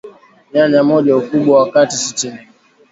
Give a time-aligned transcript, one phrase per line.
[0.51, 2.47] Nyanya moja ukubwa wa kati sitinig